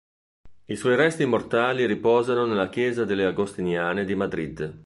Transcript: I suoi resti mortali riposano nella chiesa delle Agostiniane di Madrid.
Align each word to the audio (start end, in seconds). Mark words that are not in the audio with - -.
I 0.65 0.75
suoi 0.75 0.95
resti 0.95 1.27
mortali 1.27 1.85
riposano 1.85 2.47
nella 2.47 2.69
chiesa 2.69 3.05
delle 3.05 3.23
Agostiniane 3.25 4.03
di 4.03 4.15
Madrid. 4.15 4.79